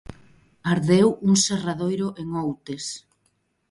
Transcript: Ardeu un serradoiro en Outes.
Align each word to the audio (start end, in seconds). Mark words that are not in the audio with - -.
Ardeu 0.71 1.09
un 1.29 1.35
serradoiro 1.43 2.07
en 2.21 2.27
Outes. 2.43 2.85